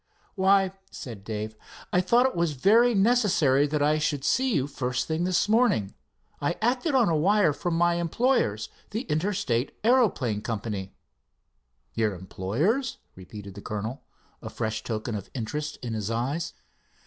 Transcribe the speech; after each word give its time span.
"Why," 0.33 0.71
said 0.89 1.23
Dave, 1.23 1.55
"I 1.93 2.01
thought 2.01 2.25
it 2.25 2.33
was 2.35 2.53
very 2.53 2.95
necessary 2.95 3.67
that 3.67 3.83
I 3.83 3.99
should 3.99 4.23
see 4.25 4.55
you 4.55 4.65
first 4.65 5.07
thing 5.07 5.25
this 5.25 5.47
morning. 5.47 5.93
I 6.41 6.57
acted 6.59 6.95
on 6.95 7.07
a 7.07 7.15
wire 7.15 7.53
from 7.53 7.75
my 7.75 7.93
employers, 7.97 8.69
the 8.89 9.01
Interstate 9.01 9.77
Aeroplane 9.83 10.41
Co." 10.41 10.59
"Your 11.93 12.15
employers?" 12.15 12.97
repeated 13.15 13.53
the 13.53 13.61
colonel, 13.61 14.01
a 14.41 14.49
fresh 14.49 14.83
token 14.83 15.13
of 15.13 15.29
interest 15.35 15.77
in 15.83 15.93
his 15.93 16.09
eyes. 16.09 16.53